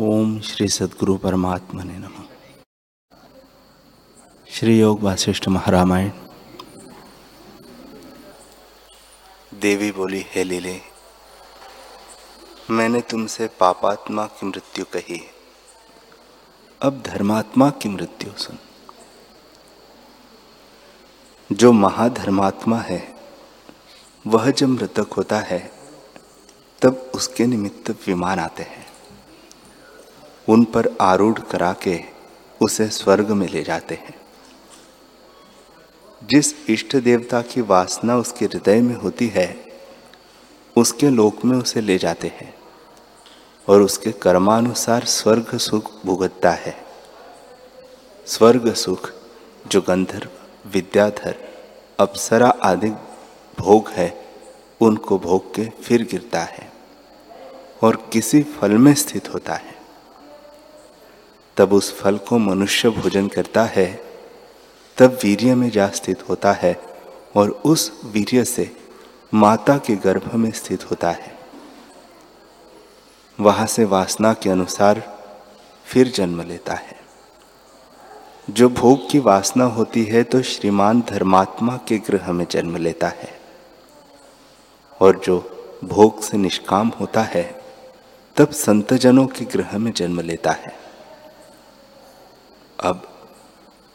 ओम 0.00 0.40
श्री 0.40 0.68
सदगुरु 0.68 1.16
परमात्मा 1.16 1.82
ने 1.82 1.98
नम। 1.98 2.28
श्री 4.48 4.80
योग 4.80 5.00
वासिष्ठ 5.00 5.48
महारामायण। 5.48 6.10
देवी 9.54 9.92
बोली, 9.92 10.26
हे 10.28 10.44
लीले, 10.44 10.80
मैंने 12.70 13.00
तुमसे 13.00 13.46
पापात्मा 13.46 14.26
की 14.26 14.46
मृत्यु 14.46 14.84
कही 14.84 15.16
है। 15.16 15.30
अब 16.82 17.02
धर्मात्मा 17.02 17.70
की 17.70 17.88
मृत्यु 17.88 18.32
सुन। 18.38 18.58
जो 21.52 21.72
महाधर्मात्मा 21.72 22.78
है, 22.78 23.16
वह 24.26 24.50
जब 24.50 24.68
मृतक 24.68 25.12
होता 25.16 25.38
है, 25.38 25.72
तब 26.82 27.10
उसके 27.14 27.46
निमित्त 27.46 27.90
विमान 27.90 28.38
आते 28.38 28.62
हैं। 28.62 28.91
उन 30.48 30.64
पर 30.64 30.88
आरूढ़ 31.00 31.38
करा 31.38 31.72
के 31.72 32.00
उसे 32.60 32.88
स्वर्ग 32.88 33.30
में 33.30 33.48
ले 33.48 33.62
जाते 33.62 33.94
हैं। 33.94 34.14
जिस 36.24 36.70
इष्ट 36.70 36.96
देवता 36.96 37.42
की 37.42 37.60
वासना 37.60 38.16
उसके 38.16 38.44
हृदय 38.44 38.80
में 38.80 38.94
होती 38.94 39.26
है, 39.26 39.72
उसके 40.76 41.10
लोक 41.10 41.44
में 41.44 41.58
उसे 41.58 41.80
ले 41.80 41.98
जाते 41.98 42.28
हैं 42.28 42.54
और 43.68 43.82
उसके 43.82 44.12
कर्मानुसार 44.12 45.04
स्वर्ग 45.04 45.56
सुख 45.58 45.90
भुगतता 46.06 46.50
है। 46.50 46.84
स्वर्ग 48.26 48.74
सुख 48.74 49.12
जो 49.66 49.80
गंधर्व, 49.80 50.28
विद्याधर, 50.68 51.34
अप्सरा 52.00 52.48
आदि 52.48 52.90
भोग 53.58 53.88
है, 53.88 54.26
उनको 54.80 55.18
भोग 55.18 55.54
के 55.54 55.64
फिर 55.64 56.02
गिरता 56.04 56.40
है 56.40 56.72
और 57.82 58.08
किसी 58.12 58.42
फल 58.42 58.70
में 58.70 58.94
स्थित 58.94 59.34
होता 59.34 59.54
है। 59.54 59.71
तब 61.56 61.72
उस 61.72 62.00
फल 62.00 62.18
को 62.18 62.38
मनुष्य 62.38 62.90
भोजन 62.90 63.28
करता 63.28 63.64
है, 63.64 64.00
तब 64.98 65.18
वीर्य 65.22 65.54
में 65.54 65.70
जा 65.70 65.88
स्थित 65.88 66.28
होता 66.28 66.52
है 66.52 66.80
और 67.36 67.50
उस 67.50 68.00
वीर्य 68.04 68.44
से 68.44 68.76
माता 69.34 69.78
के 69.78 69.96
गर्भ 69.96 70.34
में 70.34 70.50
स्थित 70.52 70.90
होता 70.90 71.10
है। 71.10 71.38
वहाँ 73.40 73.66
से 73.66 73.84
वासना 73.84 74.32
के 74.32 74.50
अनुसार 74.50 75.20
फिर 75.84 76.08
जन्म 76.08 76.42
लेता 76.42 76.74
है। 76.74 77.00
जो 78.50 78.68
भोग 78.68 79.10
की 79.10 79.18
वासना 79.18 79.64
होती 79.64 80.04
है 80.04 80.22
तो 80.22 80.42
श्रीमान 80.42 81.00
धर्मात्मा 81.00 81.76
के 81.88 81.98
ग्रह 81.98 82.32
में 82.32 82.46
जन्म 82.50 82.76
लेता 82.76 83.08
है 83.08 83.40
और 85.00 85.20
जो 85.20 85.38
भोग 85.84 86.22
से 86.22 86.36
निष्काम 86.36 86.88
होता 86.88 87.22
है, 87.22 87.62
तब 88.36 88.50
संतजनों 88.50 89.26
के 89.26 89.44
ग्रह 89.44 89.78
में 89.78 89.92
जन्म 89.92 90.20
लेता 90.20 90.50
है। 90.50 90.81
अब 92.82 93.08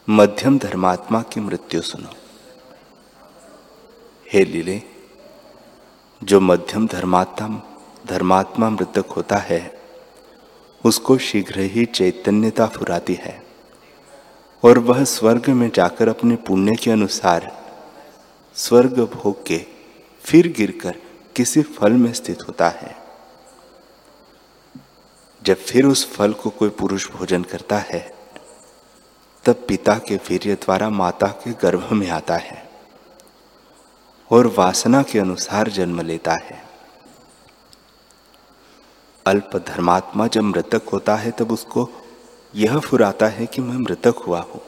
मध्यम 0.10 0.60
धर्मात्मा 0.60 1.22
की 1.22 1.40
मृत्यु 1.40 1.82
सुनो। 1.82 2.10
हे 4.34 4.46
लीले, 4.46 4.82
जो 6.24 6.40
मध्यम 6.40 6.88
धर्मात्मा 6.88 7.62
धर्मात्मा 8.08 8.70
मृतक 8.70 9.06
होता 9.06 9.38
है, 9.38 9.82
उसको 10.86 11.18
शीघ्र 11.18 11.60
ही 11.60 11.86
चैतन्यता 11.86 12.68
फुराती 12.68 13.14
है 13.14 13.44
और 14.64 14.80
वह 14.80 15.04
स्वर्ग 15.04 15.50
में 15.50 15.72
जाकर 15.76 16.10
अपने 16.10 16.36
पुण्य 16.36 16.76
के 16.76 16.92
अनुसार 16.92 17.66
स्वर्ग 18.56 19.00
भोग 19.00 19.46
के 19.46 19.66
फिर 20.24 20.54
गिरकर 20.58 20.96
किसी 21.36 21.62
फल 21.62 21.92
में 21.92 22.14
स्थित 22.14 22.48
होता 22.48 22.70
है। 22.70 22.98
जब 25.44 25.56
फिर 25.56 25.86
उस 25.86 26.14
फल 26.14 26.34
को 26.34 26.50
कोई 26.50 26.70
पुरुष 26.70 27.12
भोजन 27.12 27.44
करता 27.44 27.78
है 27.78 28.17
तब 29.48 29.66
पिता 29.68 29.98
के 29.98 30.16
वीर्य 30.16 30.56
द्वारा 30.56 30.90
माता 30.90 31.28
के 31.28 31.52
गर्भ 31.52 31.92
में 31.92 32.10
आता 32.10 32.36
है 32.36 32.70
और 34.32 34.48
वासना 34.48 35.04
के 35.04 35.20
अनुसार 35.20 35.70
जन्म 35.70 36.02
लेता 36.02 36.34
है। 36.34 36.64
अल्प 39.26 39.56
धर्मात्मा 39.68 40.28
जब 40.28 40.42
मृतक 40.42 40.82
होता 40.94 41.16
है, 41.16 41.32
तब 41.32 41.52
उसको 41.52 41.90
यह 42.56 42.80
फुराता 42.80 43.28
है 43.28 43.46
कि 43.46 43.62
मैं 43.62 43.78
मृतक 43.78 44.16
हुआ 44.28 44.42
हूँ। 44.42 44.62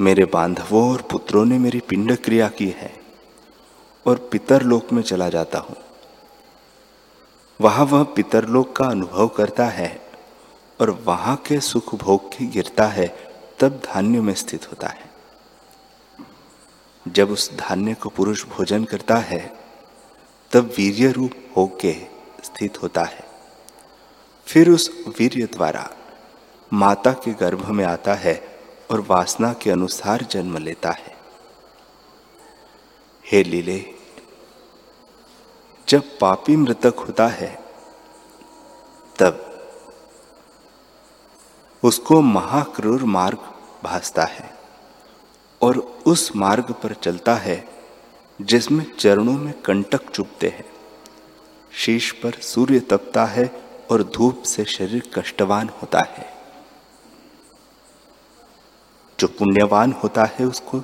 मेरे 0.00 0.24
बांधवों 0.24 0.92
और 0.92 1.02
पुत्रों 1.02 1.44
ने 1.44 1.58
मेरी 1.58 1.80
पिंड 1.80 2.16
क्रिया 2.16 2.48
की 2.48 2.68
है 2.68 2.92
और 4.06 4.28
पितरलोक 4.32 4.92
में 4.92 5.02
चला 5.02 5.28
जाता 5.28 5.58
हूँ। 5.58 5.76
वहाँ 7.60 7.84
वह 7.84 8.02
पितरलोक 8.02 8.76
का 8.76 8.84
अनुभव 8.84 9.28
करता 9.28 9.64
है। 9.64 10.09
और 10.80 10.90
वहाँ 10.90 11.36
के 11.36 11.60
सुख 11.60 11.94
भोग 11.94 12.32
के 12.32 12.46
गिरता 12.46 12.86
है, 12.86 13.32
तब 13.58 13.70
धान्य 13.70 14.20
में 14.20 14.34
स्थित 14.34 14.68
होता 14.70 14.88
है। 14.88 15.10
जब 17.08 17.30
उस 17.30 17.56
धान्य 17.56 17.94
को 17.94 18.08
पुरुष 18.08 18.44
भोजन 18.44 18.84
करता 18.84 19.16
है, 19.16 19.58
तब 20.52 20.74
वीर्य 20.76 21.12
रूप 21.12 21.30
होके 21.56 21.92
स्थित 22.44 22.82
होता 22.82 23.02
है। 23.02 23.24
फिर 24.46 24.70
उस 24.70 25.04
वीर्य 25.18 25.46
द्वारा 25.46 25.90
माता 26.72 27.12
के 27.12 27.32
गर्भ 27.32 27.68
में 27.68 27.84
आता 27.84 28.14
है 28.14 28.60
और 28.90 29.00
वासना 29.00 29.52
के 29.52 29.70
अनुसार 29.70 30.22
जन्म 30.22 30.58
लेता 30.58 30.90
है। 30.90 31.16
हे 33.32 33.42
लीले, 33.42 33.86
जब 35.88 36.18
पापी 36.18 36.56
मृतक 36.56 36.94
होता 36.98 37.28
है, 37.28 37.64
तब 39.18 39.46
उसको 41.82 42.20
महाक्रूर 42.20 43.04
मार्ग 43.04 43.38
भासता 43.84 44.24
है 44.24 44.50
और 45.62 45.78
उस 46.06 46.30
मार्ग 46.36 46.72
पर 46.72 46.94
चलता 46.94 47.34
है 47.34 47.68
जिसमें 48.42 48.84
चरणों 48.98 49.32
में 49.32 49.52
कंटक 49.62 50.10
चुपते 50.10 50.48
हैं। 50.48 50.64
शीश 51.72 52.10
पर 52.12 52.32
सूर्य 52.32 52.80
तपता 52.80 53.24
है 53.24 53.46
और 53.90 54.02
धूप 54.02 54.42
से 54.42 54.64
शरीर 54.64 55.10
कष्टवान 55.14 55.70
होता 55.82 56.00
है। 56.00 56.26
जो 59.18 59.26
पुण्यवान 59.28 59.92
होता 59.92 60.24
है 60.24 60.46
उसको 60.46 60.82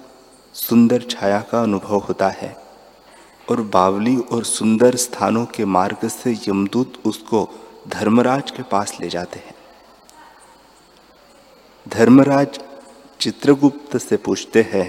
सुंदर 0.55 1.03
छाया 1.03 1.41
का 1.41 1.63
अनुभव 1.63 1.99
होता 1.99 2.28
है 2.28 2.57
और 3.51 3.61
बावली 3.61 4.17
और 4.17 4.45
सुंदर 4.45 4.97
स्थानों 4.97 5.45
के 5.47 5.65
मार्ग 5.65 6.09
से 6.09 6.37
यमदूत 6.49 7.03
उसको 7.07 7.49
धर्मराज 7.89 8.51
के 8.51 8.63
पास 8.63 8.99
ले 9.01 9.09
जाते 9.09 9.39
हैं। 9.39 9.56
धर्मराज 11.87 12.59
चित्रगुप्त 13.21 13.97
से 13.97 14.17
पूछते 14.17 14.63
हैं 14.63 14.87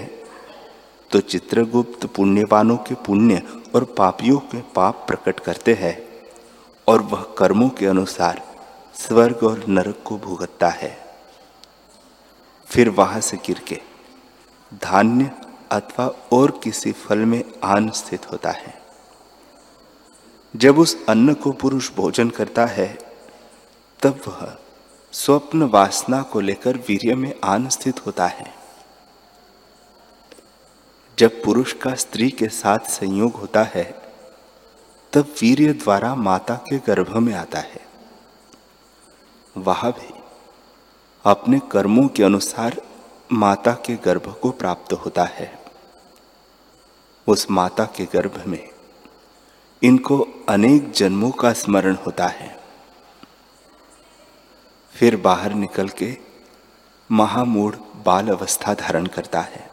तो 1.10 1.20
चित्रगुप्त 1.20 2.06
पुण्यवानों 2.06 2.76
के 2.76 2.94
पुण्य 2.94 3.42
और 3.74 3.84
पापियों 3.98 4.38
के 4.38 4.60
पाप 4.76 5.04
प्रकट 5.08 5.40
करते 5.40 5.74
हैं 5.74 5.96
और 6.86 7.02
वह 7.02 7.22
कर्मों 7.38 7.68
के 7.68 7.86
अनुसार 7.86 8.42
स्वर्ग 8.94 9.42
और 9.42 9.64
नरक 9.68 10.02
को 10.04 10.18
भुगतता 10.18 10.68
है। 10.68 10.96
फिर 12.68 12.88
वहाँ 12.88 13.20
से 13.20 13.36
गिर 13.36 13.58
के 13.58 13.80
धान्य 14.72 15.30
अथवा 15.70 16.06
और 16.32 16.60
किसी 16.64 16.92
फल 16.92 17.18
में 17.18 17.42
आन 17.64 17.90
स्थित 17.90 18.30
होता 18.32 18.50
है। 18.50 18.74
जब 20.54 20.78
उस 20.78 20.96
अन्न 21.08 21.34
को 21.34 21.52
पुरुष 21.52 21.90
भोजन 21.96 22.30
करता 22.30 22.66
है, 22.66 22.98
तब 24.02 24.20
वह 24.28 24.56
स्वप्न 25.12 25.62
वासना 25.62 26.22
को 26.22 26.40
लेकर 26.40 26.76
वीर्य 26.76 27.14
में 27.14 27.34
आन 27.44 27.68
स्थित 27.68 28.06
होता 28.06 28.26
है। 28.26 28.54
जब 31.18 31.42
पुरुष 31.42 31.72
का 31.72 31.94
स्त्री 31.94 32.30
के 32.30 32.48
साथ 32.48 32.78
संयोग 32.78 33.34
होता 33.34 33.62
है, 33.62 34.12
तब 35.12 35.34
वीर्य 35.40 35.72
द्वारा 35.72 36.14
माता 36.14 36.54
के 36.54 36.78
गर्भ 36.78 37.16
में 37.16 37.34
आता 37.34 37.58
है। 37.58 37.80
वह 39.56 39.90
भी 39.90 40.14
अपने 41.24 41.60
कर्मों 41.72 42.08
के 42.08 42.22
अनुसार 42.22 42.82
माता 43.32 43.72
के 43.72 43.96
गर्भ 43.96 44.38
को 44.42 44.50
प्राप्त 44.50 44.92
होता 44.92 45.24
है। 45.24 45.62
उस 47.26 47.50
माता 47.50 47.84
के 47.84 48.04
गर्भ 48.04 48.44
में 48.46 48.68
इनको 49.82 50.28
अनेक 50.48 50.90
जन्मों 50.90 51.30
का 51.30 51.52
स्मरण 51.52 51.94
होता 51.94 52.26
है। 52.26 52.57
फिर 54.98 55.16
बाहर 55.16 55.54
निकल 55.54 55.88
के 55.88 56.18
महामूढ़ 57.12 57.76
बाल 57.76 58.28
अवस्था 58.28 58.74
धारण 58.74 59.06
करता 59.06 59.40
है। 59.40 59.70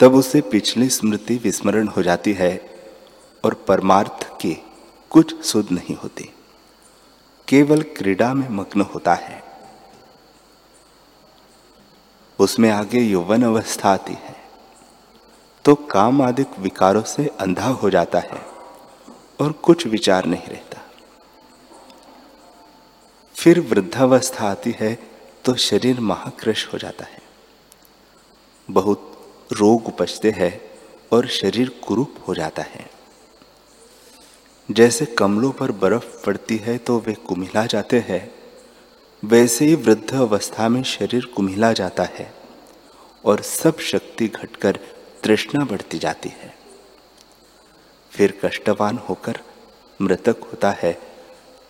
तब 0.00 0.14
उसे 0.14 0.40
पिछली 0.40 0.88
स्मृति 0.88 1.36
विस्मरण 1.36 1.88
हो 1.88 2.02
जाती 2.02 2.32
है 2.32 2.70
और 3.44 3.54
परमार्थ 3.54 4.24
की 4.40 4.64
कुछ 5.10 5.44
सुध 5.44 5.68
नहीं 5.72 5.96
होती। 5.96 6.34
केवल 7.48 7.82
क्रीड़ा 7.82 8.34
में 8.34 8.48
मग्न 8.48 8.80
होता 8.80 9.14
है। 9.14 9.42
उसमें 12.38 12.70
आगे 12.70 13.00
यौवन 13.00 13.42
अवस्था 13.42 13.90
आती 13.90 14.12
है। 14.12 14.36
तो 15.64 15.74
काम 15.74 16.22
आदि 16.22 16.44
विकारों 16.58 17.02
से 17.02 17.26
अंधा 17.26 17.68
हो 17.68 17.90
जाता 17.90 18.18
है 18.18 18.46
और 19.40 19.52
कुछ 19.52 19.86
विचार 19.86 20.24
नहीं 20.24 20.46
रहता। 20.46 20.85
फिर 23.46 23.60
वृद्धावस्था 23.60 24.48
आती 24.48 24.74
है 24.80 24.98
तो 25.44 25.54
शरीर 25.54 26.00
महाकृश 26.00 26.66
हो 26.72 26.78
जाता 26.78 27.04
है। 27.04 27.20
बहुत 28.68 29.12
रोग 29.52 29.86
उपजते 29.86 30.30
हैं 30.30 30.60
और 31.12 31.26
शरीर 31.26 31.68
कुरूप 31.86 32.14
हो 32.28 32.34
जाता 32.34 32.62
है। 32.62 32.90
जैसे 34.70 35.06
कमलों 35.06 35.52
पर 35.52 35.72
बर्फ़ 35.72 36.24
पड़ती 36.26 36.56
है 36.56 36.78
तो 36.78 36.98
वे 36.98 37.14
कुमिला 37.14 37.66
जाते 37.66 38.00
हैं। 38.00 38.34
वैसे 39.22 39.64
ही 39.64 39.74
वृद्ध 39.74 40.14
अवस्था 40.14 40.68
में 40.68 40.82
शरीर 40.82 41.24
कुमिला 41.24 41.72
जाता 41.72 42.04
है 42.04 42.32
और 43.24 43.42
सब 43.42 43.78
शक्ति 43.78 44.28
घटकर 44.28 44.78
तृष्णा 45.24 45.64
बढ़ती 45.64 45.98
जाती 45.98 46.28
है। 46.28 46.54
फिर 48.12 48.40
कष्टवान 48.44 48.98
होकर 48.98 49.40
मृतक 50.00 50.36
होता 50.42 50.70
है, 50.70 50.98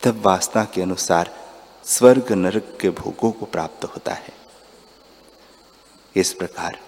तब 0.02 0.22
वासना 0.26 0.64
के 0.64 0.82
अनुसार 0.82 1.45
स्वर्ग 1.86 2.32
नरक 2.32 2.78
के 2.80 2.90
भोगों 2.90 3.30
को 3.32 3.46
प्राप्त 3.46 3.84
होता 3.84 4.14
है। 4.14 4.32
इस 6.16 6.32
प्रकार 6.32 6.78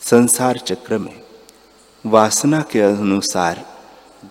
संसार 0.00 0.58
चक्र 0.58 0.98
में 0.98 1.22
वासना 2.06 2.60
के 2.62 2.80
अनुसार 2.80 3.64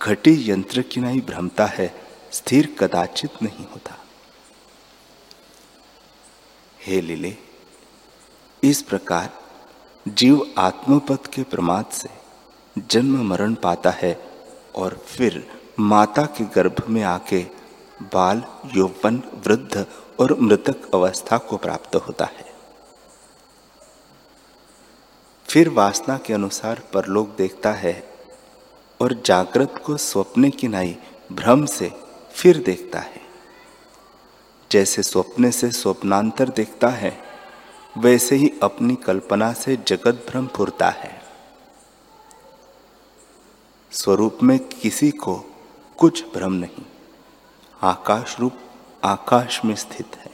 घटी 0.02 0.50
यंत्र 0.50 0.82
की 0.82 1.00
नहीं 1.00 1.20
भ्रमता 1.20 1.66
है, 1.66 1.94
स्थिर 2.32 2.76
कदाचित 2.78 3.42
नहीं 3.42 3.66
होता। 3.66 3.98
हे 6.82 7.00
लीले, 7.00 7.36
इस 8.64 8.82
प्रकार 8.82 9.32
जीव 10.08 10.54
आत्मपद 10.58 11.26
के 11.26 11.42
प्रमाद 11.42 11.86
से 11.86 12.08
जन्म 12.78 13.22
मरण 13.28 13.54
पाता 13.54 13.90
है 13.90 14.14
और 14.76 15.04
फिर 15.06 15.46
माता 15.80 16.26
के 16.26 16.44
गर्भ 16.44 16.84
में 16.88 17.02
आके 17.02 17.63
बाल, 18.12 18.44
यौवन, 18.66 19.22
वृद्ध 19.46 19.86
और 20.20 20.40
मृतक 20.40 20.94
अवस्था 20.94 21.38
को 21.38 21.56
प्राप्त 21.56 21.96
होता 21.96 22.24
है। 22.24 22.54
फिर 25.48 25.68
वासना 25.68 26.18
के 26.18 26.32
अनुसार 26.32 26.82
परलोक 26.94 27.28
देखता 27.28 27.72
है 27.72 28.14
और 29.00 29.12
जागृत 29.26 29.82
को 29.86 29.96
स्वप्न 29.96 30.50
की 30.50 30.68
नाई 30.68 30.96
भ्रम 31.32 31.66
से 31.66 31.92
फिर 32.32 32.58
देखता 32.58 32.98
है। 32.98 33.20
जैसे 34.72 35.02
स्वप्ने 35.02 35.50
से 35.50 35.70
स्वप्नांतर 35.70 36.48
देखता 36.48 36.88
है, 36.88 37.22
वैसे 37.98 38.36
ही 38.36 38.52
अपनी 38.62 38.94
कल्पना 38.94 39.52
से 39.52 39.76
जगत 39.76 40.26
भ्रम 40.28 40.46
फुरता 40.46 40.88
है। 40.88 41.22
स्वरूप 43.92 44.38
में 44.42 44.58
किसी 44.58 45.10
को 45.10 45.44
कुछ 45.98 46.24
भ्रम 46.24 46.52
नहीं। 46.52 46.86
आकाश 47.82 48.40
रूप 48.40 48.52
आकाश 49.04 49.64
में 49.64 49.74
स्थित 49.74 50.16
है। 50.16 50.30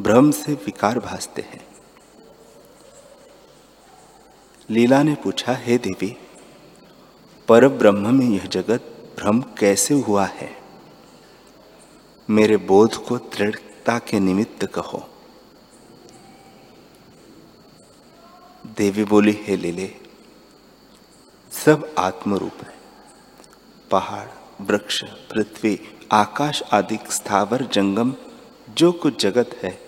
भ्रम 0.00 0.30
से 0.30 0.54
विकार 0.54 0.98
भासते 0.98 1.42
हैं। 1.42 1.66
लीला 4.70 5.02
ने 5.02 5.14
पूछा, 5.14 5.54
हे 5.54 5.78
देवी 5.78 6.16
पर 7.48 7.68
ब्रह्म 7.68 8.14
में 8.14 8.26
यह 8.26 8.46
जगत 8.46 9.14
भ्रम 9.16 9.40
कैसे 9.40 9.94
हुआ 9.94 10.24
है? 10.24 10.62
मेरे 12.30 12.56
बोध 12.56 12.94
को 12.94 13.16
दृढ़ता 13.16 13.98
के 13.98 14.20
निमित्त 14.20 14.66
कहो। 14.66 15.08
देवी 18.66 19.04
बोली, 19.04 19.38
हे 19.42 19.56
लीले, 19.56 19.94
सब 21.52 21.94
आत्मरूप 21.98 22.54
है। 22.62 22.74
पहाड़, 23.90 24.28
वृक्ष, 24.60 25.04
पृथ्वी 25.04 25.98
आकाश 26.12 26.62
आदि 26.72 26.98
स्थावर 27.10 27.62
जंगम, 27.62 28.14
जो 28.70 28.92
कुछ 28.92 29.22
जगत 29.22 29.60
है, 29.62 29.82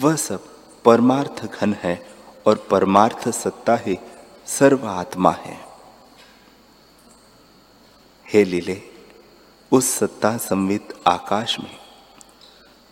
वह 0.00 0.16
सब 0.16 0.44
परमार्थ 0.84 1.44
घन 1.44 1.74
है 1.74 2.06
और 2.46 2.66
परमार्थ 2.70 3.28
सत्ता 3.28 3.76
ही 3.76 3.98
सर्व 4.46 4.86
आत्मा 4.88 5.30
है। 5.30 5.60
हे 8.32 8.44
लीले, 8.44 8.82
उस 9.72 9.90
सत्ता 9.90 10.36
संवित 10.36 10.94
आकाश 11.06 11.60
में, 11.60 11.76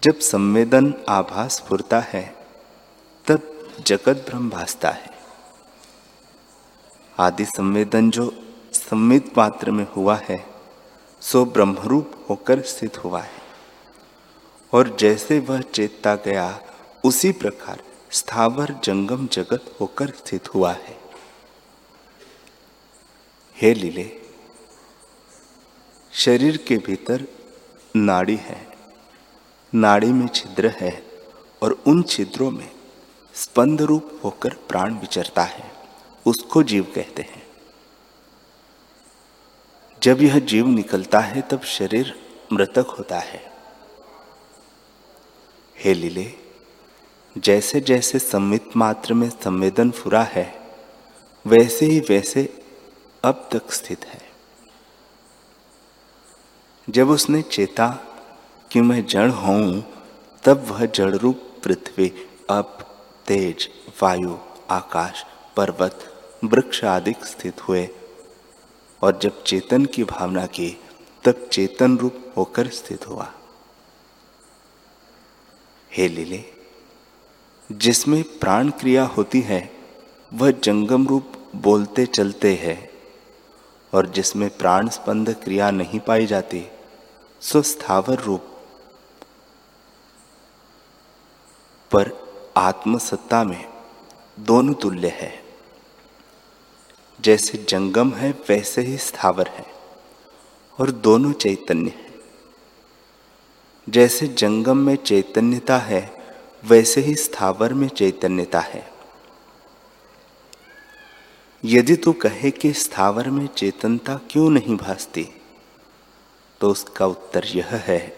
जब 0.03 0.19
संवेदन 0.19 0.95
आभास 1.09 1.65
फुरता 1.69 2.01
है, 2.01 2.37
तब 3.27 3.71
जगत 3.87 4.27
भ्रम 4.29 4.51
भासता 4.51 4.91
है। 4.91 5.11
आदि 7.19 7.45
संवेदन 7.45 8.11
जो 8.11 8.45
संवित 8.73 9.39
मात्र 9.39 9.71
में 9.71 9.87
हुआ 9.97 10.17
है 10.17 10.56
सो 11.33 11.45
ब्रह्मरूप 11.45 12.27
होकर 12.31 12.63
स्थित 12.63 13.05
हुआ 13.05 13.21
है। 13.23 13.43
और 14.73 14.97
जैसे 14.97 15.39
वह 15.39 15.61
चेतता 15.61 16.15
गया, 16.15 16.63
उसी 17.05 17.33
प्रकार 17.33 17.83
स्थावर 18.11 18.81
जंगम 18.85 19.27
जगत 19.27 19.77
होकर 19.81 20.09
स्थित 20.11 20.55
हुआ 20.55 20.73
है। 20.73 21.01
हे 23.57 23.75
लीले, 23.75 24.13
शरीर 26.13 26.57
के 26.57 26.77
भीतर 26.77 27.27
नाड़ी 27.97 28.37
है। 28.37 28.69
नाड़ी 29.75 30.13
में 30.13 30.29
छिद्र 30.29 30.69
है 30.69 31.07
और 31.63 31.83
उन 31.87 32.03
छिद्रों 32.03 32.51
में 32.51 32.71
स्पंद 33.35 33.83
रूप 33.83 34.21
होकर 34.25 34.51
प्राण 34.69 34.95
विचरता 34.95 35.43
है। 35.43 35.73
उसको 36.27 36.63
जीव 36.63 36.93
कहते 36.95 37.23
हैं। 37.23 37.46
जब 40.03 40.23
यह 40.23 40.39
जीव 40.39 40.67
निकलता 40.67 41.19
है, 41.19 41.43
तब 41.43 41.63
शरीर 41.63 42.15
मृतक 42.53 42.87
होता 42.99 43.19
है। 43.19 43.53
हे 45.79 45.95
लीले 45.95 46.33
जैसे 47.39 47.81
जैसे 47.81 48.19
सम्मित 48.19 48.77
मात्र 48.77 49.15
में 49.15 49.31
संवेदन 49.31 49.91
फुरा 49.91 50.23
है, 50.23 50.61
वैसे 51.47 51.87
ही 51.87 52.01
वैसे 52.01 52.63
अब 53.25 53.49
तक 53.53 53.73
स्थित 53.73 54.05
है। 54.05 54.23
जब 56.91 57.11
उसने 57.11 57.43
चेता 57.43 57.89
कि 58.73 58.81
मैं 58.81 59.07
जड़ 59.07 59.31
हूँ, 59.31 59.93
तब 60.45 60.67
वह 60.71 60.87
जड़ 60.87 61.17
रूप 61.17 61.41
पृथ्वी, 61.65 62.13
अप, 62.51 62.97
तेज, 63.27 63.71
वायु, 64.03 64.39
आकाश, 64.71 65.25
पर्वत, 65.57 66.23
वृक्ष 66.45 66.85
आदि 66.85 67.13
स्थित 67.13 67.69
हुए। 67.69 67.89
और 69.03 69.19
जब 69.19 69.43
चेतन 69.43 69.85
की 69.85 70.05
भावना 70.05 70.47
की, 70.47 70.81
तब 71.25 71.49
चेतन 71.53 71.99
रूप 71.99 72.35
होकर 72.37 72.69
स्थित 72.69 73.09
हुआ। 73.09 73.33
हे 75.93 76.09
लीले, 76.09 76.45
जिसमें 77.73 78.25
प्राण 78.39 78.71
क्रिया 78.71 79.05
होती 79.05 79.41
है, 79.41 79.71
वह 80.33 80.51
जंगम 80.51 81.07
रूप 81.07 81.33
बोलते 81.57 82.07
चलते 82.07 82.55
हैं, 82.55 82.91
और 83.95 84.07
जिसमें 84.07 84.59
प्राण 84.59 84.89
स्पंद 84.89 85.37
क्रिया 85.45 85.71
नहीं 85.71 86.01
पाई 86.01 86.27
जाती, 86.27 86.67
सो 87.41 87.63
स्थावर 87.63 88.19
रूप। 88.19 88.41
पर 91.93 92.13
आत्मसत्ता 92.57 93.45
में 93.45 93.69
दोनों 94.41 94.75
तुल्य 94.75 95.09
है। 95.09 95.46
जैसे 97.21 97.59
जंगम 97.69 98.13
है, 98.13 98.31
वैसे 98.49 98.83
ही 98.83 98.97
स्थावर 98.97 99.49
है, 99.49 99.67
और 100.79 100.91
दोनों 100.91 101.33
चैतन्य 101.33 101.91
है। 101.91 102.15
जैसे 103.89 104.27
जंगम 104.27 104.77
में 104.77 104.97
चैतन्यता 104.97 105.79
है, 105.79 106.25
वैसे 106.65 107.01
ही 107.01 107.15
स्थावर 107.15 107.75
में 107.75 107.89
चैतन्यता 107.89 108.61
है। 108.61 108.97
यदि 111.65 111.97
तू 111.97 112.13
कहे 112.13 112.51
कि 112.51 112.73
स्थावर 112.73 113.31
में 113.31 113.47
चेतनता 113.47 114.21
क्यों 114.31 114.51
नहीं 114.51 114.77
भासती 114.77 115.29
तो 116.61 116.71
उसका 116.71 117.07
उत्तर 117.07 117.45
यह 117.47 117.67
है 117.67 118.17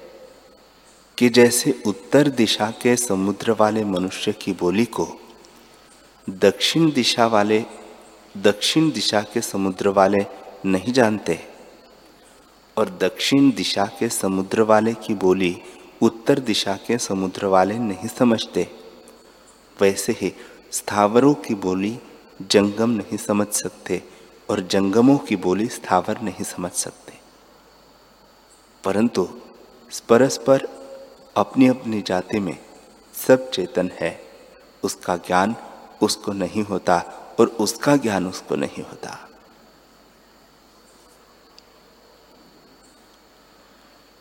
कि 1.18 1.28
जैसे 1.28 1.82
उत्तर 1.86 2.28
दिशा 2.28 2.70
के 2.70 2.96
समुद्र 2.96 3.52
वाले 3.52 3.84
मनुष्य 3.84 4.32
की 4.32 4.52
बोली 4.52 4.84
को 4.84 5.08
दक्षिण 6.30 6.90
दिशा 6.92 7.26
वाले 7.26 7.64
दक्षिण 8.36 8.90
दिशा 8.90 9.20
के 9.20 9.40
समुद्र 9.40 9.88
वाले 9.88 10.26
नहीं 10.66 10.92
जानते। 10.92 11.40
और 12.76 12.90
दक्षिण 12.90 13.50
दिशा 13.52 13.84
के 13.86 14.08
समुद्र 14.08 14.62
वाले 14.62 14.94
की 14.94 15.14
बोली 15.14 15.62
उत्तर 16.02 16.38
दिशा 16.38 16.74
के 16.74 16.98
समुद्र 16.98 17.46
वाले 17.46 17.78
नहीं 17.78 18.08
समझते। 18.08 18.76
वैसे 19.80 20.12
ही 20.12 20.34
स्थावरों 20.72 21.34
की 21.34 21.54
बोली 21.54 21.98
जंगम 22.42 22.90
नहीं 22.90 23.16
समझ 23.16 23.46
सकते 23.46 24.02
और 24.50 24.60
जंगमों 24.60 25.18
की 25.18 25.36
बोली 25.36 25.68
स्थावर 25.68 26.20
नहीं 26.20 26.44
समझ 26.44 26.72
सकते। 26.72 27.12
परंतु 28.84 29.28
परस्पर 30.08 30.68
अपनी 31.36 31.66
अपनी 31.66 32.02
जाति 32.02 32.40
में 32.40 32.58
सब 33.26 33.50
चेतन 33.50 33.90
है, 33.94 34.20
उसका 34.82 35.16
ज्ञान 35.16 35.56
उसको 36.02 36.32
नहीं 36.32 36.62
होता 36.62 37.24
और 37.38 37.46
उसका 37.60 37.96
ज्ञान 37.96 38.26
उसको 38.26 38.56
नहीं 38.56 38.82
होता। 38.82 39.16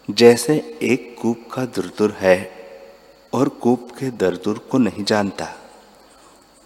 जैसे 0.10 0.56
एक 0.82 1.16
कूप 1.22 1.48
का 1.54 1.66
दुरदुर 1.66 2.12
है 2.12 2.38
और 3.34 3.50
कूप 3.50 3.90
के 4.00 4.10
दरदुर 4.12 4.58
को 4.58 4.78
नहीं 4.78 5.04
जानता, 5.04 5.48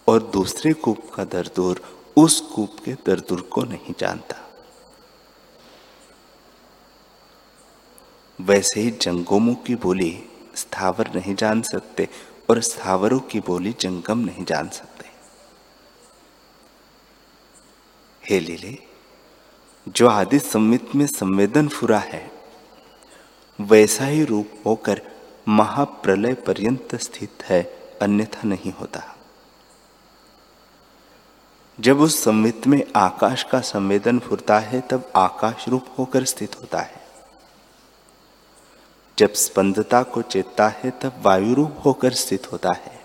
और 0.08 0.22
दूसरे 0.22 0.72
कूप 0.72 1.10
का 1.14 1.24
दरदुर 1.24 1.80
उस 2.16 2.40
कूप 2.40 2.76
के 2.84 2.92
दरदुर 3.06 3.40
को 3.40 3.62
नहीं 3.62 3.94
जानता। 3.98 4.36
वैसे 8.38 8.80
ही 8.80 8.90
जंगमों 8.90 9.54
की 9.54 9.74
बोली 9.74 10.12
स्थावर 10.54 11.10
नहीं 11.14 11.34
जान 11.34 11.62
सकते, 11.62 12.08
और 12.50 12.60
स्थावरों 12.60 13.20
की 13.20 13.40
बोली 13.40 13.74
जंगम 13.80 14.18
नहीं 14.18 14.44
जान 14.44 14.68
सकते। 14.68 15.01
हे 18.30 18.40
लीले, 18.40 18.78
जो 19.88 20.08
आदि 20.08 20.38
संवित 20.38 20.94
में 20.94 21.06
संवेदन 21.06 21.68
फुरा 21.68 21.98
है, 21.98 22.30
वैसा 23.60 24.04
ही 24.04 24.24
रूप 24.24 24.48
होकर 24.66 25.02
महाप्रलय 25.48 26.34
पर्यंत 26.34 26.94
स्थित 26.94 27.30
है, 27.44 27.62
अन्यथा 28.02 28.48
नहीं 28.48 28.72
होता। 28.72 29.16
जब 31.80 32.00
उस 32.00 32.24
संवित 32.24 32.66
में 32.66 32.92
आकाश 32.96 33.42
का 33.42 33.60
संवेदन 33.60 34.18
फुरता 34.18 34.58
है, 34.58 34.80
तब 34.80 35.12
आकाश 35.16 35.68
रूप 35.68 35.86
होकर 35.98 36.24
स्थित 36.24 36.60
होता 36.60 36.80
है। 36.80 37.02
जब 39.18 39.32
स्पंदता 39.32 40.02
को 40.02 40.22
चेतता 40.22 40.68
है, 40.68 40.90
तब 40.90 41.22
वायु 41.22 41.54
रूप 41.54 41.82
होकर 41.84 42.12
स्थित 42.12 42.52
होता 42.52 42.70
है। 42.72 43.01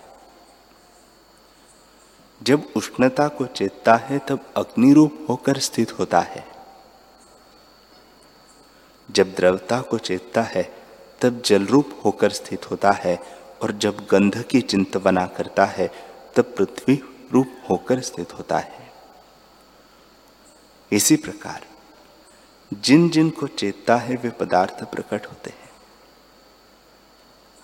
जब 2.42 2.68
उष्णता 2.76 3.28
को 3.28 3.46
चेतता 3.46 3.96
है, 3.96 4.18
तब 4.18 4.52
अग्नि 4.56 4.92
रूप 4.92 5.26
होकर 5.28 5.58
स्थित 5.58 5.98
होता 5.98 6.20
है। 6.20 6.46
जब 9.10 9.34
द्रवता 9.34 9.80
को 9.80 9.98
चेतता 9.98 10.42
है, 10.42 10.74
तब 11.20 11.42
जल 11.42 11.66
रूप 11.66 12.00
होकर 12.04 12.30
स्थित 12.30 12.70
होता 12.70 12.90
है, 12.90 13.22
और 13.62 13.72
जब 13.72 14.06
गंध 14.10 14.42
की 14.42 14.60
चिंतवना 14.60 15.26
करता 15.26 15.64
है, 15.64 15.90
तब 16.36 16.42
पृथ्वी 16.42 17.02
रूप 17.32 17.48
होकर 17.70 18.00
स्थित 18.00 18.34
होता 18.34 18.58
है। 18.58 18.92
इसी 20.92 21.16
प्रकार, 21.16 21.66
जिन 22.74 23.10
जिन 23.10 23.30
को 23.30 23.46
चेतता 23.46 23.96
है, 23.96 24.16
वे 24.16 24.30
पदार्थ 24.30 24.84
प्रकट 24.84 25.26
होते 25.26 25.50
हैं। 25.50 25.70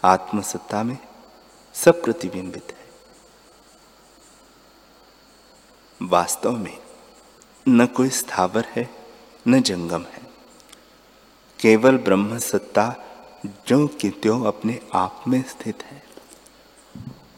आत्मसत्ता 0.05 0.83
में 0.83 0.99
सब 1.75 2.03
प्रतिबिंबित 2.03 2.77
है। 2.79 2.84
वास्तव 6.03 6.57
में 6.57 6.79
न 7.69 7.87
कोई 7.87 8.09
स्थावर 8.09 8.65
है, 8.65 8.91
न 9.49 9.63
जंगम 9.63 10.03
है। 10.03 10.23
केवल 11.61 11.99
ब्रह्म 11.99 12.39
सत्ता 12.39 12.95
जो 13.69 13.87
कि 13.87 14.11
त्यों 14.11 14.45
अपने 14.45 14.81
आप 14.95 15.25
में 15.29 15.43
स्थित 15.43 15.83
है 15.83 16.03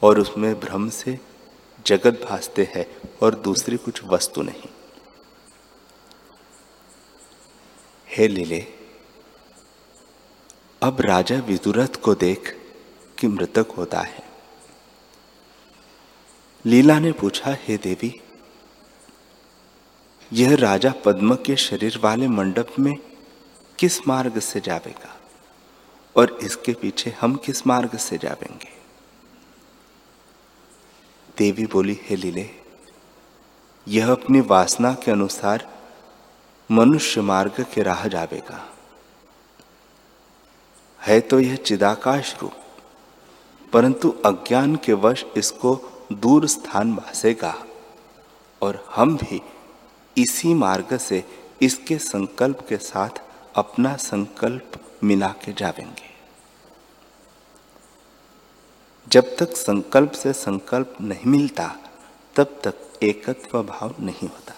और 0.02 0.20
उसमें 0.20 0.60
भ्रम 0.60 0.90
से 0.90 1.20
जगत 1.86 2.26
भासते 2.30 2.72
हैं 2.74 3.10
और 3.22 3.34
दूसरी 3.34 3.76
कुछ 3.76 4.04
वस्तु 4.04 4.42
नहीं। 4.42 4.68
हे 8.08 8.28
लीले, 8.28 8.66
अब 10.82 11.00
राजा 11.00 11.38
विदुरथ 11.38 12.00
को 12.02 12.14
देख 12.14 12.56
कि 13.18 13.26
मृतक 13.26 13.66
होता 13.76 14.00
है। 14.00 14.24
लीला 16.66 16.98
ने 16.98 17.12
पूछा, 17.12 17.56
हे 17.60 17.76
देवी 17.76 18.20
यह 20.32 20.54
राजा 20.54 20.92
पद्म 21.04 21.34
के 21.34 21.56
शरीर 21.56 21.98
वाले 21.98 22.28
मंडप 22.28 22.68
में 22.78 22.94
किस 23.78 24.08
मार्ग 24.08 24.38
से 24.38 24.60
जावेगा? 24.60 25.16
और 26.16 26.38
इसके 26.42 26.72
पीछे 26.72 27.10
हम 27.20 27.34
किस 27.36 27.66
मार्ग 27.66 27.96
से 27.96 28.18
जावेंगे? 28.18 28.68
देवी 31.38 31.66
बोली, 31.66 32.00
हे 32.02 32.16
लीले, 32.16 32.50
यह 33.88 34.10
अपनी 34.12 34.40
वासना 34.40 34.94
के 34.94 35.10
अनुसार 35.10 35.68
मनुष्य 36.70 37.20
मार्ग 37.20 37.66
के 37.74 37.82
राह 37.82 38.08
जावेगा। 38.08 38.72
है 41.00 41.20
तो 41.20 41.40
यह 41.40 41.56
चिदाकाश 41.56 42.36
रूप, 42.42 42.52
परंतु 43.72 44.10
अज्ञान 44.26 44.76
के 44.76 44.92
वश 44.92 45.24
इसको 45.36 45.74
दूर 46.12 46.46
स्थान 46.46 46.94
भासेगा 46.94 47.54
और 48.62 48.88
हम 48.94 49.16
भी 49.16 49.42
इसी 50.18 50.54
मार्ग 50.54 50.96
से 50.96 51.24
इसके 51.62 51.98
संकल्प 51.98 52.66
के 52.68 52.76
साथ 52.76 53.22
अपना 53.56 53.96
संकल्प 53.96 54.80
मिला 55.04 55.28
के 55.44 55.52
जावेंगे। 55.52 56.14
जब 59.08 59.36
तक 59.36 59.56
संकल्प 59.56 60.12
से 60.12 60.32
संकल्प 60.32 60.96
नहीं 61.00 61.26
मिलता, 61.26 61.68
तब 62.36 62.60
तक 62.64 62.98
एकत्व 63.02 63.62
भाव 63.62 63.94
नहीं 64.00 64.28
होता। 64.28 64.54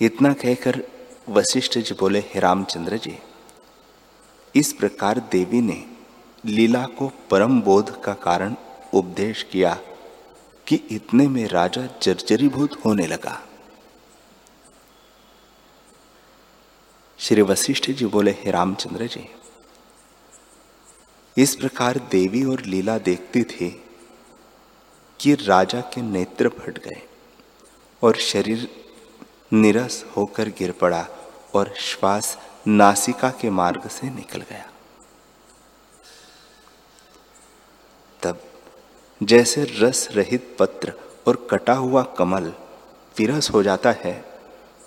इतना 0.00 0.32
कहकर 0.32 0.82
वशिष्ठ 1.28 1.78
जी 1.78 1.94
बोले, 1.94 2.18
हे 2.18 2.40
रामचंद्र 2.40 2.96
जी, 2.96 3.18
इस 4.54 4.72
प्रकार 4.72 5.18
देवी 5.32 5.60
ने 5.60 5.84
लीला 6.44 6.86
को 6.86 7.10
परम 7.30 7.60
बोध 7.62 8.02
का 8.02 8.12
कारण 8.14 8.54
उपदेश 8.94 9.42
किया 9.42 9.78
कि 10.66 10.76
इतने 10.90 11.26
में 11.28 11.46
राजा 11.48 11.86
जर्जरीभूत 12.02 12.76
होने 12.84 13.06
लगा। 13.06 13.40
श्री 17.18 17.42
वशिष्ठ 17.42 17.90
जी 17.90 18.06
बोले, 18.06 18.30
हे 18.30 18.50
रामचंद्र 18.50 19.06
जी, 19.06 19.28
इस 21.36 21.54
प्रकार 21.56 21.98
देवी 22.10 22.44
और 22.44 22.60
लीला 22.60 22.96
देखती 22.98 23.42
थी 23.44 23.70
कि 25.20 25.34
राजा 25.34 25.80
के 25.94 26.02
नेत्र 26.02 26.48
फट 26.48 26.78
गए 26.78 27.02
और 28.02 28.16
शरीर 28.16 28.68
निरस 29.52 30.04
होकर 30.16 30.48
गिर 30.48 30.72
पड़ा 30.72 31.06
और 31.54 31.74
श्वास 31.78 32.36
नासिका 32.66 33.30
के 33.30 33.50
मार्ग 33.50 33.88
से 33.88 34.10
निकल 34.10 34.40
गया। 34.40 34.70
तब 38.22 38.42
जैसे 39.24 39.64
रस 39.64 40.08
रहित 40.12 40.56
पत्र 40.58 40.92
और 41.26 41.48
कटा 41.50 41.72
हुआ 41.72 42.02
कमल 42.02 42.52
विरस 43.18 43.50
हो 43.50 43.62
जाता 43.62 43.90
है, 43.90 44.24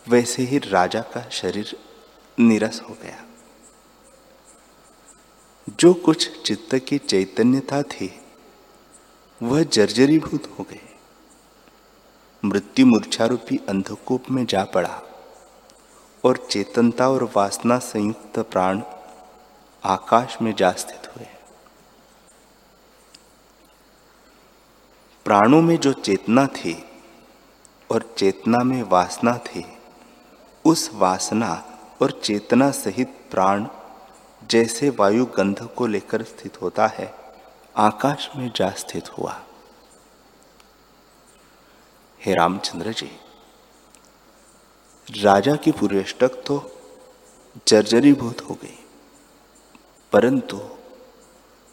वैसे 0.09 0.43
ही 0.43 0.57
राजा 0.57 1.01
का 1.01 1.29
शरीर 1.29 1.77
निरस 2.39 2.81
हो 2.89 2.97
गया। 3.03 3.23
जो 5.79 5.93
कुछ 5.93 6.41
चित्त 6.41 6.75
की 6.75 6.97
चैतन्यता 6.97 7.81
थी, 7.83 8.19
वह 9.41 9.63
जर्जरीभूत 9.63 10.55
हो 10.59 10.63
गए 10.63 10.81
मृत्यु 12.43 12.85
मूर्छारूपी 12.85 13.59
अंधकूप 13.69 14.31
में 14.31 14.45
जा 14.45 14.63
पड़ा 14.63 15.01
और 16.23 16.47
चेतनता 16.51 17.09
और 17.09 17.23
वासना 17.35 17.77
संयुक्त 17.79 18.39
प्राण 18.39 18.81
आकाश 19.83 20.37
में 20.41 20.53
जा 20.55 20.71
स्थित 20.71 21.07
हुए 21.07 21.27
प्राणों 25.27 25.61
में 25.61 25.75
जो 25.77 25.91
चेतना 25.93 26.45
थी 26.47 26.73
और 27.91 28.03
चेतना 28.17 28.57
में 28.63 28.83
वासना 28.83 29.35
थी, 29.37 29.65
उस 30.65 30.89
वासना 30.93 31.51
और 32.01 32.11
चेतना 32.23 32.69
सहित 32.71 33.17
प्राण 33.31 33.65
जैसे 34.51 34.89
वायु 34.89 35.25
गंध 35.37 35.67
को 35.77 35.87
लेकर 35.87 36.23
स्थित 36.23 36.61
होता 36.61 36.87
है, 36.87 37.13
आकाश 37.77 38.29
में 38.37 38.51
जा 38.55 38.69
स्थित 38.77 39.09
हुआ। 39.17 39.35
हे 42.21 42.33
रामचंद्र 42.33 42.93
जी, 42.93 43.11
राजा 45.07 45.55
की 45.55 45.71
पुरेष्टक 45.71 46.43
तो 46.47 46.63
जर्जरीभूत 47.67 48.49
हो 48.49 48.57
गई, 48.63 48.79
परंतु 50.13 50.61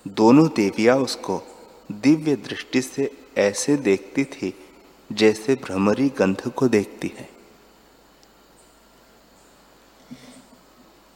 दोनों 0.07 0.49
देवियाँ 0.57 0.99
उसको 0.99 1.43
दिव्य 1.93 2.37
दृष्टि 2.49 2.83
से 2.83 3.13
ऐसे 3.37 3.77
देखती 3.77 4.25
थी 4.25 4.53
जैसे 5.13 5.55
भ्रमरी 5.55 6.09
गंध 6.09 6.49
को 6.49 6.69
देखती 6.69 7.13
है। 7.19 7.29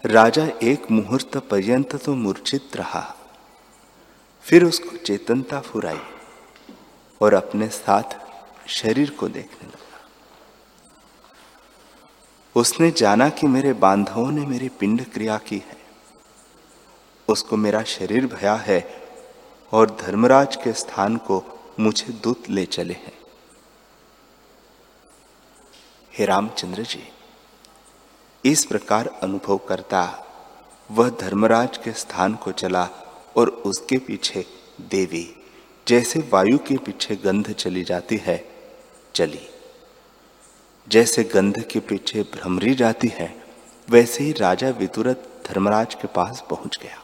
राजा 0.05 0.47
एक 0.63 0.91
मुहूर्त 0.91 1.37
पर्यंत 1.37 1.97
तो 1.97 2.15
मूर्छित 2.15 2.77
रहा। 2.77 3.17
फिर 4.47 4.65
उसको 4.65 4.97
चेतनता 4.97 5.61
फुराई 5.61 6.01
और 7.21 7.35
अपने 7.35 7.69
साथ 7.69 8.17
शरीर 8.69 9.11
को 9.11 9.29
देखने 9.29 9.67
लगा। 9.67 9.77
उसने 12.57 12.91
जाना 12.91 13.29
कि 13.29 13.47
मेरे 13.47 13.73
बांधवों 13.73 14.31
ने 14.31 14.47
मेरी 14.47 14.69
पिंड 14.69 15.05
क्रिया 15.05 15.39
की 15.39 15.57
है। 15.57 15.77
उसको 17.29 17.57
मेरा 17.57 17.83
शरीर 17.83 18.27
भया 18.27 18.55
है 18.55 18.81
और 19.73 19.91
धर्मराज 19.91 20.57
के 20.57 20.73
स्थान 20.73 21.17
को 21.17 21.39
मुझे 21.79 22.13
दूत 22.13 22.49
ले 22.51 22.65
चले 22.67 22.95
हैं। 22.95 23.13
हे 26.13 26.25
रामचंद्र 26.25 26.83
जी, 26.83 27.03
इस 28.45 28.65
प्रकार 28.65 29.07
अनुभव 29.23 29.59
करता 29.59 30.03
वह 30.91 31.11
धर्मराज 31.11 31.79
के 31.79 31.93
स्थान 31.93 32.35
को 32.35 32.53
चला 32.53 32.89
और 33.37 33.49
उसके 33.49 33.99
पीछे 33.99 34.45
देवी, 34.81 35.27
जैसे 35.87 36.21
वायु 36.33 36.59
के 36.59 36.77
पीछे 36.77 37.17
गंध 37.17 37.53
चली 37.53 37.85
जाती 37.85 38.17
है, 38.17 38.45
चली। 39.15 39.49
जैसे 40.87 41.25
गंध 41.25 41.63
के 41.63 41.81
पीछे 41.81 42.23
भ्रमरी 42.23 42.75
जाती 42.75 43.09
है, 43.09 43.35
वैसे 43.89 44.25
ही 44.25 44.33
राजा 44.33 44.71
विदुरथ 44.71 45.49
धर्मराज 45.49 45.95
के 45.95 46.07
पास 46.07 46.45
पहुँच 46.51 46.79
गया। 46.83 47.03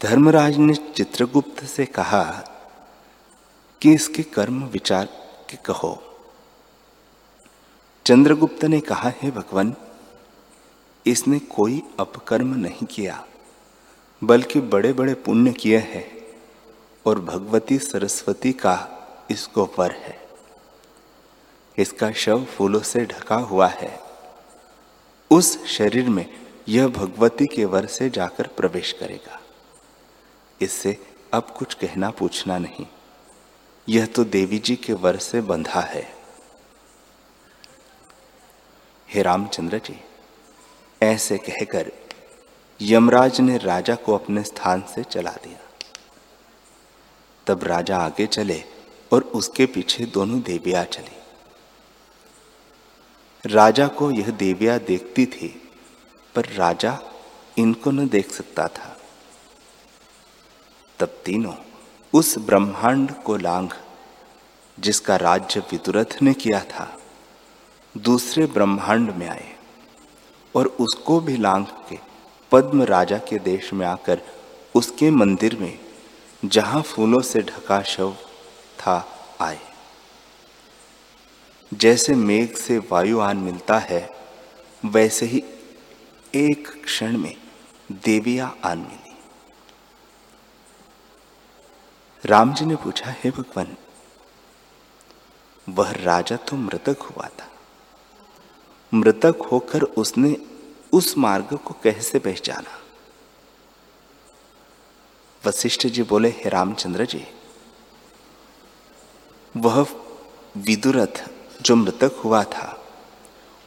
धर्मराज 0.00 0.56
ने 0.56 0.74
चित्रगुप्त 0.74 1.64
से 1.64 1.84
कहा 1.86 2.22
कि 3.82 3.92
इसके 3.94 4.22
कर्म 4.22 4.62
विचार 4.64 5.06
के 5.50 5.56
कहो। 5.56 6.02
चंद्रगुप्त 8.06 8.64
ने 8.64 8.80
कहा, 8.80 9.12
है 9.22 9.30
भगवान, 9.30 9.74
इसने 11.06 11.38
कोई 11.38 11.82
अपकर्म 12.00 12.54
नहीं 12.54 12.86
किया, 12.86 13.24
बल्कि 14.22 14.60
बड़े 14.60 14.92
बड़े 14.92 15.14
पुण्य 15.14 15.52
किए 15.52 15.78
हैं 15.78 16.06
और 17.06 17.20
भगवती 17.20 17.78
सरस्वती 17.78 18.52
का 18.52 18.76
इसको 19.30 19.64
वर 19.78 19.90
है। 19.90 20.18
इसका 21.78 22.10
शव 22.12 22.44
फूलों 22.44 22.80
से 22.80 23.04
ढका 23.04 23.36
हुआ 23.36 23.66
है। 23.66 23.98
उस 25.30 25.66
शरीर 25.66 26.08
में 26.08 26.26
यह 26.68 26.88
भगवती 26.88 27.46
के 27.46 27.64
वर 27.64 27.86
से 27.86 28.10
जाकर 28.10 28.46
प्रवेश 28.46 28.92
करेगा। 28.92 29.39
इससे 30.62 30.98
अब 31.32 31.54
कुछ 31.58 31.74
कहना 31.74 32.10
पूछना 32.10 32.58
नहीं। 32.58 32.86
यह 33.88 34.06
तो 34.06 34.24
देवी 34.24 34.58
जी 34.58 34.76
के 34.76 34.92
वर 34.92 35.16
से 35.16 35.40
बंधा 35.40 35.80
है। 35.80 36.14
हे 39.08 39.22
रामचंद्र 39.22 39.78
जी, 39.78 40.00
ऐसे 41.02 41.38
कहकर 41.38 41.92
यमराज 42.82 43.40
ने 43.40 43.56
राजा 43.58 43.94
को 43.94 44.14
अपने 44.14 44.42
स्थान 44.42 44.82
से 44.94 45.02
चला 45.02 45.30
दिया। 45.30 45.58
तब 47.46 47.64
राजा 47.64 47.98
आगे 47.98 48.26
चले 48.26 48.64
और 49.12 49.22
उसके 49.22 49.66
पीछे 49.66 50.04
दोनों 50.04 50.40
देवियाँ 50.42 50.84
चली। 50.84 51.16
राजा 53.44 53.86
को 53.88 54.10
यह 54.10 54.30
देवियाँ 54.30 54.78
देखती 54.78 55.26
थी, 55.26 55.48
पर 56.34 56.46
राजा 56.46 56.98
इनको 57.58 57.90
न 57.90 58.08
देख 58.08 58.30
सकता 58.30 58.68
था। 58.68 58.96
तब 61.00 61.06
तीनों 61.06 61.54
उस 62.12 62.38
ब्रह्मांड 62.38 63.10
को 63.10 63.36
लांघ, 63.36 63.72
जिसका 64.80 65.16
राज्य 65.16 65.60
विदुरथ 65.60 66.22
ने 66.22 66.34
किया 66.34 66.60
था, 66.60 66.98
दूसरे 67.96 68.46
ब्रह्मांड 68.46 69.10
में 69.10 69.28
आए 69.28 69.56
और 70.54 70.66
उसको 70.66 71.20
भी 71.20 71.36
लांघ 71.36 71.66
के 71.88 71.98
पद्म 72.52 72.82
राजा 72.82 73.18
के 73.18 73.38
देश 73.38 73.72
में 73.72 73.86
आकर 73.86 74.20
उसके 74.74 75.10
मंदिर 75.10 75.56
में, 75.56 75.78
जहाँ 76.44 76.82
फूलों 76.82 77.20
से 77.20 77.40
ढका 77.40 77.82
शव 77.82 78.16
था, 78.78 79.08
आए। 79.40 79.58
जैसे 81.74 82.14
मेघ 82.14 82.56
से 82.56 82.78
वायु 82.78 83.20
आन 83.20 83.36
मिलता 83.36 83.78
है, 83.78 84.10
वैसे 84.84 85.26
ही 85.26 85.44
एक 86.34 86.84
क्षण 86.84 87.16
में 87.16 87.36
देविया 87.92 88.54
आन 88.64 88.78
मिली। 88.78 88.99
राम 92.24 92.54
जी 92.54 92.64
ने 92.64 92.76
पूछा, 92.76 93.14
हे 93.24 93.30
भगवान, 93.30 93.76
वह 95.68 95.90
राजा 95.92 96.36
तो 96.36 96.56
मृतक 96.56 96.98
हुआ 97.00 97.28
था। 97.28 97.48
मृतक 98.94 99.48
होकर 99.52 99.82
उसने 99.82 100.36
उस 100.92 101.18
मार्ग 101.18 101.56
को 101.56 101.76
कैसे 101.82 102.18
पहचाना? 102.18 102.78
वशिष्ठ 105.46 105.86
जी 105.86 106.02
बोले, 106.02 106.28
हे 106.28 106.48
रामचंद्र 106.48 107.04
जी, 107.04 107.26
वह 109.56 109.86
विदुरथ 110.56 111.30
जो 111.62 111.76
मृतक 111.76 112.20
हुआ 112.24 112.44
था, 112.44 112.84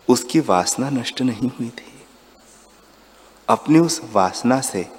उसकी 0.09 0.39
वासना 0.39 0.89
नष्ट 0.89 1.21
नहीं 1.21 1.49
हुई 1.49 1.69
थी। 1.69 2.05
अपनी 3.49 3.79
उस 3.79 4.01
वासना 4.13 4.61
से 4.61 4.89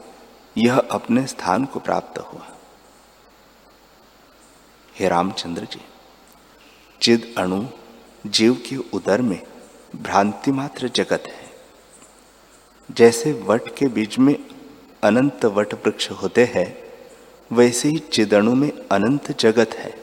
यह 0.59 0.79
अपने 0.79 1.27
स्थान 1.27 1.65
को 1.65 1.81
प्राप्त 1.81 2.19
हुआ। 2.19 2.49
हे 4.99 5.09
रामचंद्र 5.09 5.65
जी 5.65 5.81
चिद 7.03 7.35
अणु 7.39 7.65
जीव 8.27 8.55
के 8.55 8.77
उदर 8.77 9.23
में 9.23 9.43
भ्रांति 9.97 10.53
मात्र 10.53 10.89
जगत 10.89 11.23
है। 11.27 11.51
जैसे 12.91 13.33
वट 13.33 13.77
के 13.77 13.87
बीच 13.87 14.19
में 14.19 14.45
अनंत 15.03 15.45
वट 15.45 15.75
वृक्ष 15.75 16.11
होते 16.11 16.45
हैं, 16.45 16.79
वैसे 17.53 17.89
ही 17.89 17.99
चिदणु 17.99 18.55
में 18.55 18.73
अनंत 18.93 19.41
जगत 19.41 19.71
है। 19.75 19.95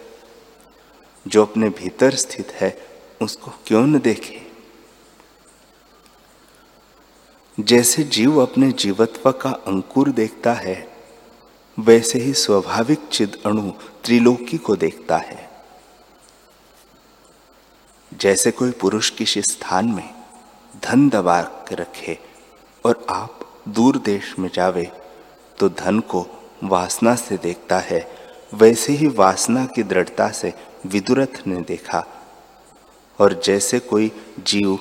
जो 1.27 1.45
अपने 1.45 1.69
भीतर 1.69 2.15
स्थित 2.15 2.51
है, 2.51 2.87
उसको 3.21 3.51
क्यों 3.67 3.87
न 3.87 3.99
देखे? 3.99 4.41
जैसे 7.59 8.03
जीव 8.03 8.41
अपने 8.41 8.71
जीवत्व 8.71 9.31
का 9.31 9.49
अंकुर 9.49 10.09
देखता 10.09 10.53
है, 10.53 10.93
वैसे 11.79 12.19
ही 12.19 12.33
स्वाभाविक 12.33 12.99
चिद 13.11 13.41
अणु 13.45 13.71
त्रिलोकी 14.03 14.57
को 14.57 14.75
देखता 14.75 15.17
है। 15.17 15.49
जैसे 18.11 18.51
कोई 18.51 18.71
पुरुष 18.71 19.09
किसी 19.09 19.41
स्थान 19.41 19.85
में 19.87 20.09
धन 20.83 21.09
दबा 21.09 21.41
के 21.67 21.75
रखे 21.75 22.17
और 22.83 23.05
आप 23.09 23.39
दूर 23.69 23.97
देश 23.97 24.33
में 24.39 24.49
जावे 24.53 24.91
तो 25.59 25.69
धन 25.69 25.99
को 25.99 26.25
वासना 26.63 27.15
से 27.15 27.37
देखता 27.37 27.79
है। 27.79 27.99
वैसे 28.53 28.93
ही 28.93 29.07
वासना 29.07 29.65
की 29.65 29.83
दृढ़ता 29.83 30.29
से 30.31 30.53
विदुरथ 30.85 31.45
ने 31.47 31.61
देखा। 31.61 32.05
और 33.19 33.33
जैसे 33.45 33.79
कोई 33.79 34.11
जीव 34.39 34.77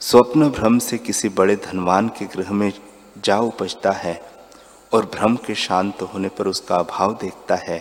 स्वप्न 0.00 0.48
भ्रम 0.50 0.78
से 0.78 0.98
किसी 0.98 1.28
बड़े 1.28 1.56
धनवान 1.56 2.08
के 2.08 2.24
गृह 2.26 2.52
में 2.52 2.72
जा 3.18 3.38
उपजता 3.40 3.92
है 3.92 4.20
और 4.92 5.06
भ्रम 5.06 5.36
के 5.36 5.54
शांत 5.54 6.02
होने 6.02 6.28
पर 6.28 6.46
उसका 6.46 6.76
अभाव 6.76 7.14
देखता 7.14 7.54
है 7.62 7.78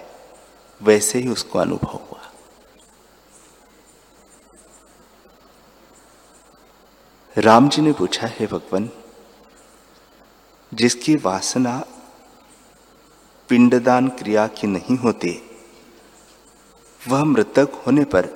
वैसे 0.81 1.19
ही 1.19 1.27
उसको 1.27 1.59
अनुभव 1.59 1.91
हुआ। 1.91 2.31
राम 7.37 7.69
जी 7.69 7.81
ने 7.81 7.93
पूछा, 7.93 8.27
है 8.27 8.47
भगवान, 8.47 8.89
जिसकी 10.73 11.15
वासना 11.15 11.85
पिंडदान 13.49 14.07
क्रिया 14.07 14.47
की 14.47 14.67
नहीं 14.67 14.97
होती, 14.97 15.49
वह 17.07 17.23
मृतक 17.23 17.83
होने 17.87 18.03
पर 18.03 18.29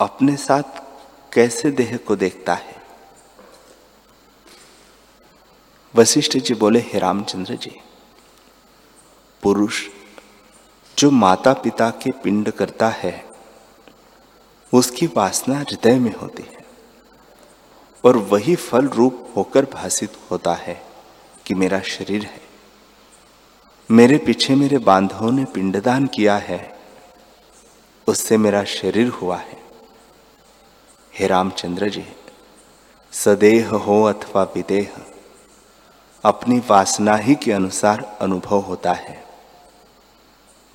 अपने 0.00 0.36
साथ 0.36 0.62
कैसे 1.32 1.70
देह 1.70 1.96
को 1.96 2.16
देखता 2.16 2.54
है? 2.54 2.82
वशिष्ठ 5.94 6.36
जी 6.36 6.54
बोले, 6.54 6.80
हे 6.80 6.98
रामचंद्र 6.98 7.54
जी, 7.54 7.80
पुरुष 9.42 9.88
जो 10.98 11.10
माता 11.10 11.52
पिता 11.52 11.90
के 11.90 12.10
पिंड 12.10 12.50
करता 12.50 12.88
है, 12.88 13.24
उसकी 14.74 15.06
वासना 15.06 15.58
हृदय 15.58 15.98
में 15.98 16.14
होती 16.14 16.42
है। 16.42 16.64
और 18.04 18.16
वही 18.16 18.56
फल 18.56 18.88
रूप 18.88 19.28
होकर 19.36 19.64
भाषित 19.64 20.16
होता 20.30 20.54
है 20.54 20.82
कि 21.46 21.54
मेरा 21.54 21.80
शरीर 21.80 22.22
है। 22.22 22.40
मेरे 23.90 24.18
पीछे 24.18 24.54
मेरे 24.54 24.78
बांधवों 24.78 25.32
ने 25.32 25.44
पिंडदान 25.44 26.06
किया 26.06 26.36
है, 26.36 26.78
उससे 28.06 28.36
मेरा 28.36 28.64
शरीर 28.64 29.08
हुआ 29.08 29.36
है। 29.36 29.62
हे 31.18 31.26
रामचंद्र 31.26 31.88
जी, 31.88 32.06
सदेह 33.12 33.70
हो 33.70 34.02
अथवा 34.02 34.42
विदेह, 34.42 34.92
अपनी 36.24 36.58
वासना 36.58 37.16
ही 37.16 37.34
के 37.34 37.52
अनुसार 37.52 38.18
अनुभव 38.20 38.58
होता 38.58 38.92
है। 38.92 39.23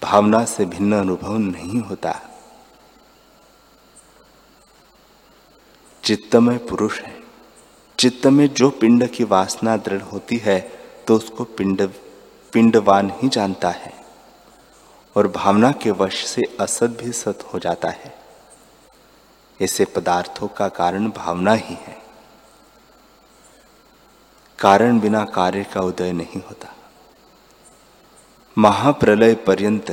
भावना 0.04 0.46
से 0.46 0.66
भिन्न 0.66 0.96
अनुभव 0.96 1.38
नहीं 1.38 1.82
होता। 1.82 2.20
चित्तमय 6.04 6.58
पुरुष 6.58 7.02
है। 7.02 7.20
चित्त 8.00 8.26
में 8.28 8.48
जो 8.54 8.70
पिंड 8.70 9.08
की 9.12 9.24
वासना 9.24 9.78
दृढ़ 9.78 10.02
होती 10.02 10.38
है 10.38 10.60
तो 11.08 11.16
उसको 11.16 11.44
पिंड, 11.44 11.90
पिंडवान 12.54 13.12
ही 13.16 13.30
जानता 13.30 13.70
है। 13.70 13.94
और 15.16 15.28
भावना 15.28 15.72
के 15.72 15.92
वश 15.92 16.26
से 16.26 16.42
असत 16.60 16.88
भी 16.88 17.12
सत 17.12 17.40
हो 17.54 17.60
जाता 17.60 17.90
है। 17.90 18.16
ऐसे 19.62 19.86
पदार्थों 19.86 20.48
का 20.48 20.70
कारण 20.70 21.10
भावना 21.10 21.54
ही 21.54 21.76
है। 21.76 21.98
कारण 24.60 25.00
बिना 25.00 25.26
कार्य 25.26 25.64
का 25.64 25.82
उदय 25.82 26.12
नहीं 26.12 26.42
होता। 26.42 26.76
महाप्रलय 28.58 29.36
पर्यंत 29.36 29.92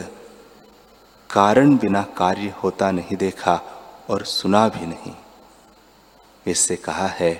कारण 1.30 1.76
बिना 1.76 2.02
कार्य 2.02 2.54
होता 2.62 2.90
नहीं 2.90 3.16
देखा 3.16 3.60
और 4.10 4.24
सुना 4.24 4.68
भी 4.68 4.86
नहीं। 4.86 5.14
इससे 6.46 6.76
कहा 6.76 7.06
है 7.06 7.34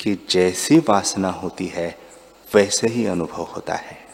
कि 0.00 0.26
जैसी 0.30 0.78
वासना 0.78 1.30
होती 1.30 1.66
है, 1.66 1.98
वैसे 2.54 2.88
ही 2.88 3.06
अनुभव 3.06 3.42
होता 3.42 3.74
है। 3.74 4.04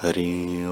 हरि 0.00 0.64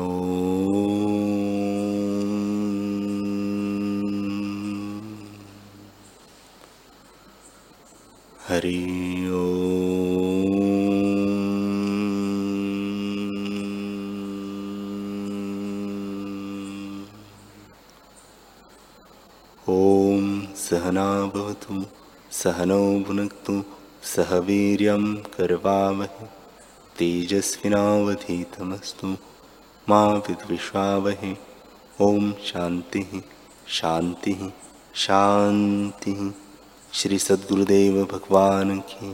हरि 8.60 8.74
ॐ 8.74 8.80
सहनाभवतु 20.56 21.86
सहनौ 22.30 22.98
भुनक्तु, 22.98 23.64
सह 24.02 24.38
वीर्यं 24.38 25.14
करवावहे 25.14 26.26
तेजस्विनावधीतमस्तु, 26.98 29.16
मा 29.88 30.12
विद्विषावहे। 30.12 31.36
ॐ 32.00 32.32
शान्तिः 32.32 33.20
शान्तिः 33.68 34.50
शान्तिः। 34.94 36.49
श्री 36.92 37.18
सद्गुरुदेव 37.18 38.04
भगवान 38.04 38.78
की 38.80 39.10